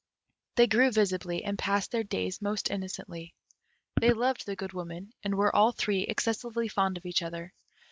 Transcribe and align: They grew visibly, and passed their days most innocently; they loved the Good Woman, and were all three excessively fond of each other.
They 0.55 0.65
grew 0.65 0.89
visibly, 0.89 1.43
and 1.43 1.59
passed 1.59 1.91
their 1.91 2.03
days 2.03 2.41
most 2.41 2.71
innocently; 2.71 3.35
they 3.99 4.13
loved 4.13 4.47
the 4.47 4.55
Good 4.55 4.73
Woman, 4.73 5.13
and 5.23 5.35
were 5.35 5.55
all 5.55 5.73
three 5.73 6.01
excessively 6.05 6.69
fond 6.69 6.97
of 6.97 7.05
each 7.05 7.21
other. 7.21 7.53